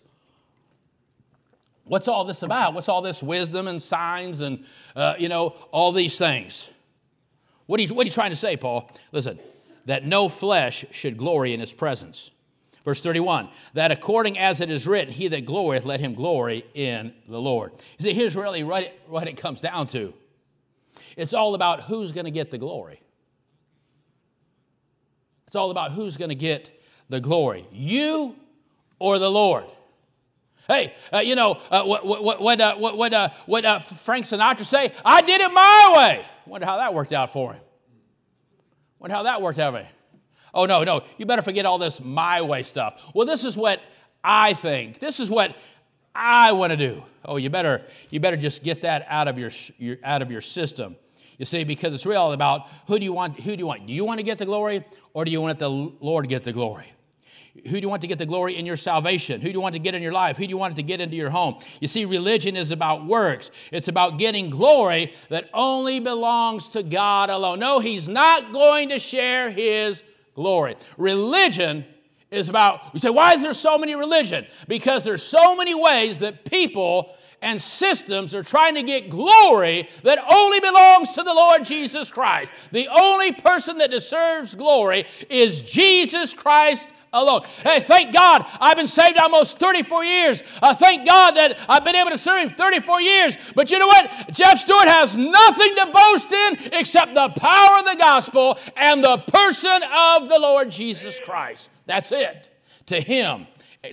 [1.91, 2.73] What's all this about?
[2.73, 6.69] What's all this wisdom and signs and, uh, you know, all these things?
[7.67, 8.89] What are, you, what are you trying to say, Paul?
[9.11, 9.41] Listen,
[9.87, 12.31] that no flesh should glory in his presence.
[12.85, 17.13] Verse 31 that according as it is written, he that glorieth, let him glory in
[17.29, 17.73] the Lord.
[17.99, 20.15] You see, here's really what it, what it comes down to
[21.17, 23.03] it's all about who's going to get the glory.
[25.49, 26.71] It's all about who's going to get
[27.09, 28.37] the glory, you
[29.01, 29.65] or the Lord.
[30.71, 34.25] Hey, uh, you know, uh, what, what, what, uh, what, what, uh, what uh, Frank
[34.25, 34.93] Sinatra say?
[35.05, 36.25] I did it my way.
[36.47, 37.63] Wonder how that worked out for him.
[39.01, 39.89] Wonder how that worked out for him.
[40.55, 43.01] Oh, no, no, you better forget all this my way stuff.
[43.17, 43.81] Well, this is what
[44.23, 45.01] I think.
[45.01, 45.57] This is what
[46.15, 47.03] I want to do.
[47.25, 50.41] Oh, you better, you better just get that out of your, your, out of your
[50.41, 50.95] system.
[51.37, 53.89] You see, because it's real about who do you want, who do you want?
[53.89, 56.45] Do you want to get the glory or do you want the Lord to get
[56.45, 56.87] the glory?
[57.55, 59.41] Who do you want to get the glory in your salvation?
[59.41, 60.37] Who do you want to get in your life?
[60.37, 61.59] Who do you want to get into your home?
[61.81, 63.51] You see, religion is about works.
[63.73, 67.59] It's about getting glory that only belongs to God alone.
[67.59, 70.03] No, He's not going to share His
[70.35, 70.77] glory.
[70.97, 71.85] Religion
[72.31, 74.47] is about, you say, why is there so many religion?
[74.69, 80.19] Because there's so many ways that people and systems are trying to get glory that
[80.31, 82.53] only belongs to the Lord Jesus Christ.
[82.71, 87.43] The only person that deserves glory is Jesus Christ alone.
[87.63, 90.43] Hey, thank God I've been saved almost 34 years.
[90.63, 93.39] Uh, thank God that I've been able to serve Him 34 years.
[93.55, 94.11] But you know what?
[94.33, 99.19] Jeff Stewart has nothing to boast in except the power of the gospel and the
[99.19, 101.71] person of the Lord Jesus Christ.
[101.87, 102.51] That's it.
[102.87, 103.47] To Him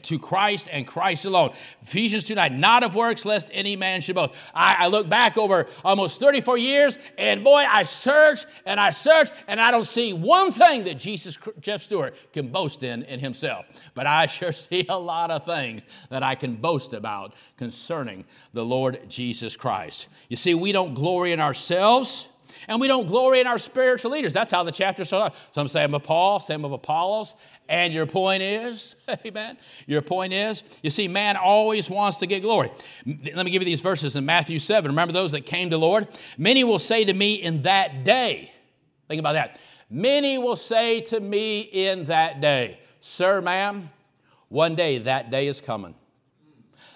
[0.03, 1.53] to Christ and Christ alone.
[1.81, 4.33] Ephesians 2 9, not of works, lest any man should boast.
[4.53, 9.29] I, I, look back over almost 34 years, and boy, I search and I search,
[9.47, 13.65] and I don't see one thing that Jesus, Jeff Stewart, can boast in in himself.
[13.93, 18.65] But I sure see a lot of things that I can boast about concerning the
[18.65, 20.07] Lord Jesus Christ.
[20.27, 22.27] You see, we don't glory in ourselves.
[22.67, 24.33] And we don't glory in our spiritual leaders.
[24.33, 25.37] That's how the chapter starts.
[25.51, 27.35] Some say I'm of Paul, some of Apollos.
[27.69, 29.57] And your point is, amen.
[29.85, 32.71] Your point is, you see, man always wants to get glory.
[33.05, 34.89] Let me give you these verses in Matthew 7.
[34.89, 36.07] Remember those that came to Lord?
[36.37, 38.51] Many will say to me in that day,
[39.07, 39.59] think about that.
[39.89, 43.89] Many will say to me in that day, Sir, ma'am,
[44.49, 45.95] one day that day is coming.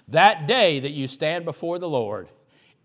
[0.09, 2.27] That day that you stand before the Lord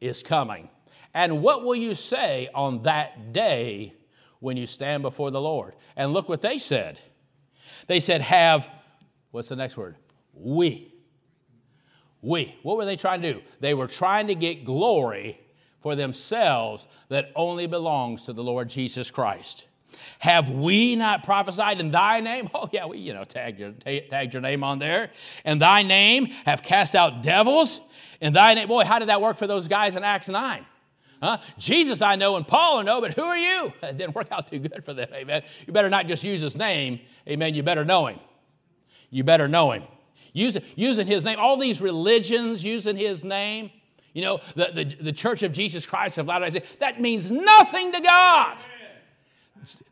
[0.00, 0.68] is coming.
[1.16, 3.94] And what will you say on that day
[4.40, 5.74] when you stand before the Lord?
[5.96, 6.98] And look what they said.
[7.86, 8.68] They said, Have,
[9.30, 9.96] what's the next word?
[10.34, 10.92] We.
[12.20, 12.54] We.
[12.62, 13.40] What were they trying to do?
[13.60, 15.40] They were trying to get glory
[15.80, 19.64] for themselves that only belongs to the Lord Jesus Christ.
[20.18, 22.50] Have we not prophesied in thy name?
[22.54, 25.10] Oh, yeah, we, you know, tagged your, tagged your name on there.
[25.46, 27.80] In thy name have cast out devils.
[28.20, 30.66] In thy name, boy, how did that work for those guys in Acts 9?
[31.22, 31.38] Huh?
[31.58, 33.72] Jesus I know and Paul I know, but who are you?
[33.82, 35.42] It didn't work out too good for them, amen.
[35.66, 37.54] You better not just use his name, amen.
[37.54, 38.18] You better know him.
[39.10, 39.84] You better know him.
[40.32, 43.70] Use, using his name, all these religions using his name,
[44.12, 47.92] you know, the, the, the Church of Jesus Christ of Latter-day Saints, that means nothing
[47.92, 48.56] to God.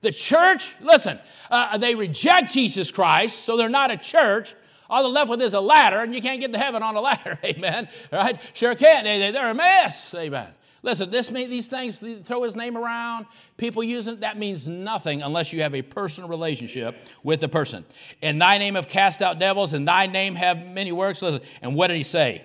[0.03, 1.19] The church, listen,
[1.51, 4.55] uh, they reject Jesus Christ, so they're not a church.
[4.91, 7.01] All they're left with is a ladder, and you can't get to heaven on a
[7.01, 7.89] ladder, amen.
[8.13, 8.39] Right?
[8.53, 9.05] Sure can't.
[9.05, 10.49] They, they're a mess, amen.
[10.85, 13.25] Listen, this these things throw his name around.
[13.57, 14.21] People use it.
[14.21, 17.87] That means nothing unless you have a personal relationship with the person.
[18.21, 21.23] In thy name have cast out devils, in thy name have many works.
[21.23, 22.45] Listen, and what did he say?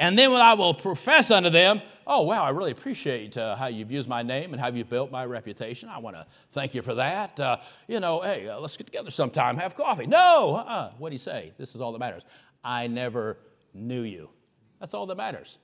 [0.00, 3.68] And then when I will profess unto them, oh wow, I really appreciate uh, how
[3.68, 5.88] you've used my name and how you've built my reputation.
[5.88, 7.38] I want to thank you for that.
[7.38, 10.08] Uh, you know, hey, uh, let's get together sometime, have coffee.
[10.08, 10.90] No, uh-uh.
[10.98, 11.52] what do you say?
[11.56, 12.24] This is all that matters.
[12.64, 13.38] I never
[13.72, 14.30] knew you.
[14.80, 15.58] That's all that matters.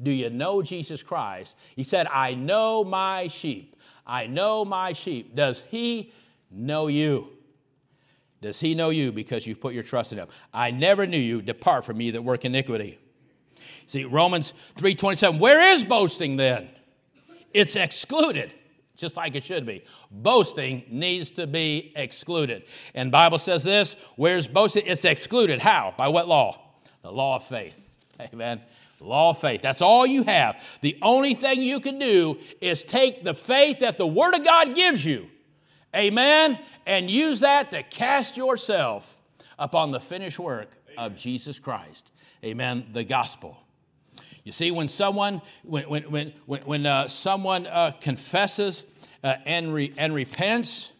[0.00, 1.56] Do you know Jesus Christ?
[1.74, 3.76] He said, I know my sheep.
[4.06, 5.34] I know my sheep.
[5.34, 6.12] Does he
[6.50, 7.28] know you?
[8.40, 10.28] Does he know you because you've put your trust in him?
[10.54, 11.42] I never knew you.
[11.42, 12.98] Depart from me that work iniquity.
[13.86, 15.40] See, Romans 3:27.
[15.40, 16.68] Where is boasting then?
[17.52, 18.52] It's excluded,
[18.96, 19.82] just like it should be.
[20.10, 22.64] Boasting needs to be excluded.
[22.94, 24.84] And Bible says this, where's boasting?
[24.86, 25.60] It's excluded.
[25.60, 25.94] How?
[25.96, 26.60] By what law?
[27.02, 27.74] The law of faith.
[28.20, 28.60] Amen.
[29.00, 29.62] Law of faith.
[29.62, 30.60] That's all you have.
[30.80, 34.74] The only thing you can do is take the faith that the Word of God
[34.74, 35.28] gives you,
[35.94, 39.16] amen, and use that to cast yourself
[39.58, 42.10] upon the finished work of Jesus Christ.
[42.44, 42.88] Amen.
[42.92, 43.56] The gospel.
[44.44, 48.82] You see, when someone, when, when, when, when uh, someone uh, confesses
[49.22, 50.90] uh, and, re, and repents,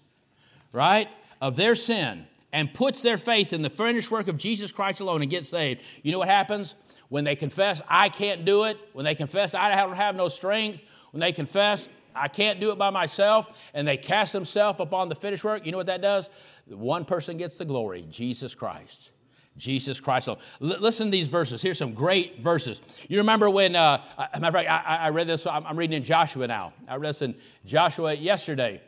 [0.73, 1.09] right,
[1.41, 5.23] of their sin and puts their faith in the finished work of Jesus Christ alone
[5.23, 6.75] and gets saved, you know what happens?
[7.09, 8.79] When they confess, I can't do it.
[8.93, 10.81] When they confess, I don't have no strength.
[11.13, 15.15] When they confess, I can't do it by myself, and they cast themselves upon the
[15.15, 16.29] finished work, you know what that does?
[16.67, 19.11] One person gets the glory Jesus Christ.
[19.57, 20.29] Jesus Christ.
[20.29, 21.61] L- listen to these verses.
[21.61, 22.81] Here's some great verses.
[23.09, 24.03] You remember when, uh,
[24.35, 26.73] matter of fact, I, I read this, I'm, I'm, reading in Joshua now.
[26.87, 28.81] I read this in Joshua yesterday.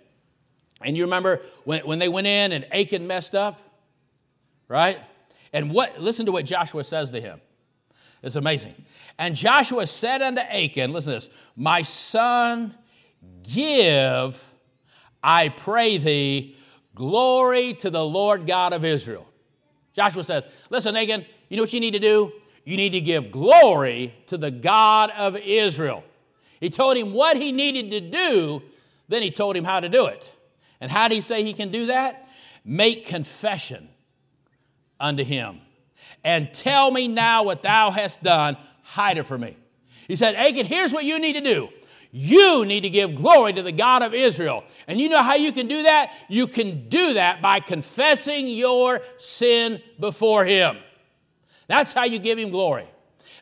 [0.82, 3.60] And you remember when, when they went in and Achan messed up,
[4.68, 4.98] right?
[5.52, 7.40] And what, listen to what Joshua says to him.
[8.22, 8.74] It's amazing.
[9.18, 12.74] And Joshua said unto Achan, listen to this, My son,
[13.42, 14.42] give,
[15.22, 16.56] I pray thee,
[16.94, 19.26] glory to the Lord God of Israel.
[19.94, 22.32] Joshua says, Listen, Achan, you know what you need to do?
[22.64, 26.04] You need to give glory to the God of Israel.
[26.60, 28.62] He told him what he needed to do,
[29.08, 30.30] then he told him how to do it.
[30.80, 32.28] And how did he say he can do that?
[32.64, 33.88] Make confession
[34.98, 35.60] unto him.
[36.24, 39.56] And tell me now what thou hast done, hide it from me.
[40.06, 41.68] He said, Achan, here's what you need to do.
[42.12, 44.64] You need to give glory to the God of Israel.
[44.88, 46.12] And you know how you can do that?
[46.28, 50.78] You can do that by confessing your sin before Him.
[51.68, 52.88] That's how you give Him glory.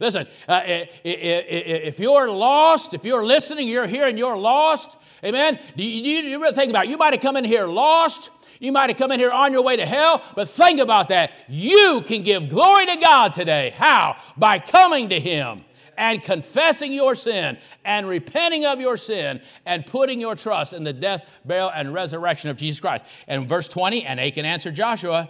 [0.00, 5.58] Listen, uh, if you're lost, if you're listening, you're here and you're lost, amen.
[5.76, 6.90] Do you, do you really think about it?
[6.90, 8.30] You might have come in here lost.
[8.60, 11.30] You might have come in here on your way to hell, but think about that.
[11.48, 13.70] You can give glory to God today.
[13.76, 14.16] How?
[14.36, 15.64] By coming to Him
[15.96, 20.92] and confessing your sin and repenting of your sin and putting your trust in the
[20.92, 23.04] death, burial, and resurrection of Jesus Christ.
[23.26, 25.28] And verse 20, and Achan answered Joshua,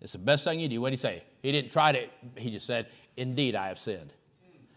[0.00, 0.80] It's the best thing you do.
[0.80, 1.22] What did he say?
[1.42, 2.06] He didn't try to,
[2.36, 2.86] he just said,
[3.16, 4.12] Indeed, I have sinned.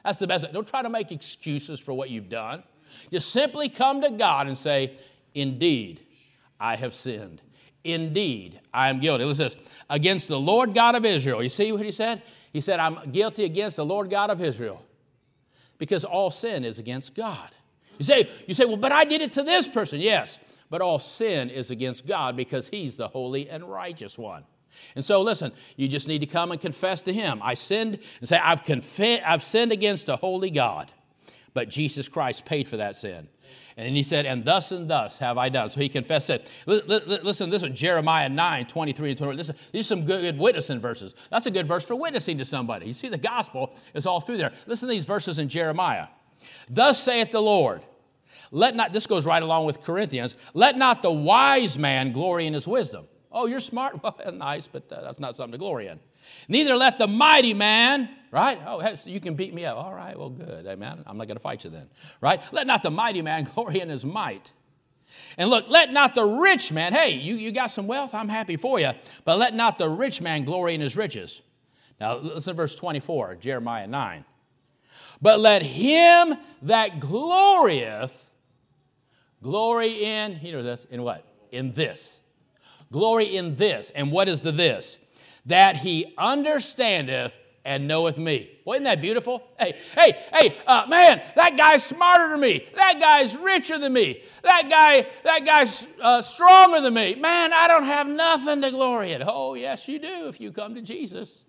[0.03, 0.51] That's the best.
[0.53, 2.63] Don't try to make excuses for what you've done.
[3.11, 4.97] Just simply come to God and say,
[5.33, 6.01] Indeed,
[6.59, 7.41] I have sinned.
[7.83, 9.25] Indeed, I am guilty.
[9.25, 9.57] Listen this.
[9.89, 11.43] Against the Lord God of Israel.
[11.43, 12.23] You see what he said?
[12.51, 14.81] He said, I'm guilty against the Lord God of Israel
[15.77, 17.49] because all sin is against God.
[17.97, 19.99] You say, you say, well, but I did it to this person.
[19.99, 24.43] Yes, but all sin is against God because he's the holy and righteous one.
[24.95, 27.39] And so, listen, you just need to come and confess to him.
[27.43, 28.61] I sinned and say, I've,
[29.25, 30.91] I've sinned against a holy God,
[31.53, 33.27] but Jesus Christ paid for that sin.
[33.77, 35.69] And he said, And thus and thus have I done.
[35.69, 36.47] So he confessed it.
[36.65, 39.35] Listen, this is Jeremiah 9, 23 and 24.
[39.35, 41.13] Listen, these are some good, good witnessing verses.
[41.29, 42.87] That's a good verse for witnessing to somebody.
[42.87, 44.53] You see, the gospel is all through there.
[44.65, 46.07] Listen to these verses in Jeremiah.
[46.69, 47.81] Thus saith the Lord,
[48.51, 52.53] let not, this goes right along with Corinthians, let not the wise man glory in
[52.53, 53.07] his wisdom.
[53.35, 53.99] Oh, you're smart?
[54.01, 55.99] Well, nice, but uh, that's not something to glory in.
[56.47, 58.57] Neither let the mighty man, right?
[58.65, 59.77] Oh, hey, so you can beat me up.
[59.77, 60.65] All right, well, good.
[60.65, 61.03] Amen.
[61.05, 61.89] I'm not going to fight you then,
[62.21, 62.41] right?
[62.53, 64.53] Let not the mighty man glory in his might.
[65.37, 68.55] And look, let not the rich man, hey, you, you got some wealth, I'm happy
[68.55, 68.91] for you,
[69.25, 71.41] but let not the rich man glory in his riches.
[71.99, 74.25] Now, listen to verse 24, Jeremiah 9.
[75.21, 78.13] But let him that glorieth
[79.41, 81.25] glory in, he knows this, in what?
[81.51, 82.21] In this.
[82.91, 83.91] Glory in this.
[83.95, 84.97] And what is the this?
[85.45, 87.33] that he understandeth
[87.63, 88.51] and knoweth me.
[88.63, 89.43] Wasn't that beautiful?
[89.59, 92.67] Hey, hey, hey, uh, man, that guy's smarter than me.
[92.75, 94.21] That guy's richer than me.
[94.43, 97.15] That guy, that guy's uh, stronger than me.
[97.15, 99.23] Man, I don't have nothing to glory in.
[99.25, 101.41] Oh, yes, you do if you come to Jesus.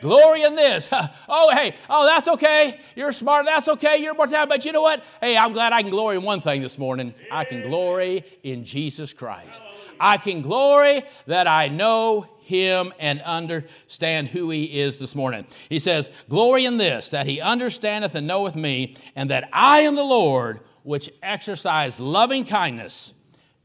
[0.00, 0.90] Glory in this.
[1.30, 2.80] Oh, hey, oh, that's okay.
[2.96, 3.44] You're smart.
[3.44, 3.98] That's okay.
[3.98, 4.48] You're more talented.
[4.48, 5.04] But you know what?
[5.20, 7.14] Hey, I'm glad I can glory in one thing this morning.
[7.30, 9.60] I can glory in Jesus Christ.
[10.00, 15.46] I can glory that I know him and understand who he is this morning.
[15.68, 19.94] He says, Glory in this, that he understandeth and knoweth me, and that I am
[19.94, 23.12] the Lord, which exercise loving kindness,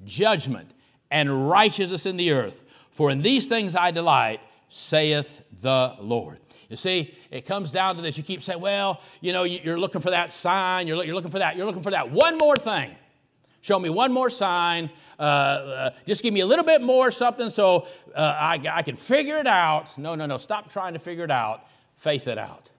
[0.04, 0.74] judgment,
[1.10, 2.62] and righteousness in the earth.
[2.92, 5.32] For in these things I delight, saith
[5.62, 6.40] the Lord.
[6.70, 8.18] You see, it comes down to this.
[8.18, 11.56] You keep saying, well, you know, you're looking for that sign, you're looking for that,
[11.56, 12.96] you're looking for that one more thing.
[13.64, 14.90] Show me one more sign.
[15.18, 18.98] Uh, uh, just give me a little bit more something so uh, I, I can
[18.98, 19.98] figure it out.
[19.98, 20.38] No, no, no.
[20.38, 21.66] Stop trying to figure it out.
[21.96, 22.70] Faith it out.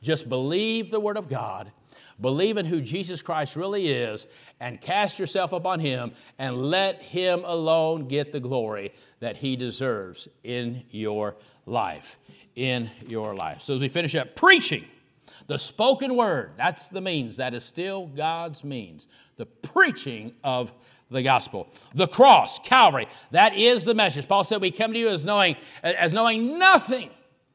[0.00, 1.72] Just believe the Word of God.
[2.20, 4.28] Believe in who Jesus Christ really is
[4.60, 10.28] and cast yourself upon Him and let Him alone get the glory that He deserves
[10.44, 11.34] in your
[11.66, 12.20] life.
[12.54, 13.62] In your life.
[13.62, 14.84] So, as we finish up, preaching
[15.46, 17.36] the spoken word, that's the means.
[17.36, 19.06] That is still God's means.
[19.36, 20.72] The preaching of
[21.10, 21.68] the gospel.
[21.94, 24.28] The cross, Calvary, that is the message.
[24.28, 27.10] Paul said, We come to you as knowing, as knowing nothing.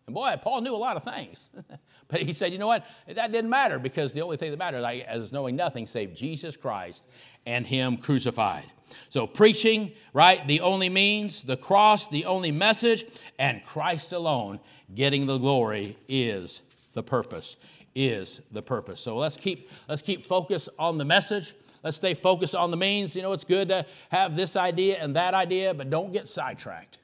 [0.06, 1.50] And boy, Paul knew a lot of things.
[2.08, 2.86] but he said, you know what?
[3.08, 7.04] That didn't matter because the only thing that mattered is knowing nothing save Jesus Christ
[7.46, 8.66] and Him crucified.
[9.10, 13.06] So, preaching, right, the only means, the cross, the only message,
[13.40, 14.60] and Christ alone
[14.94, 16.62] getting the glory is
[16.94, 17.58] the purpose
[17.96, 19.02] is the purpose.
[19.02, 21.56] So let's keep let's keep focus on the message.
[21.84, 23.16] Let's stay focused on the means.
[23.16, 27.00] You know, it's good to have this idea and that idea, but don't get sidetracked.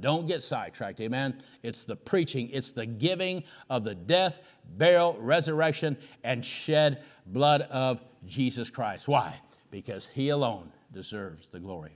[0.00, 1.42] Don't get sidetracked, amen.
[1.62, 4.40] It's the preaching, it's the giving of the death,
[4.76, 9.08] burial, resurrection, and shed blood of Jesus Christ.
[9.08, 9.40] Why?
[9.70, 11.92] Because he alone deserves the glory.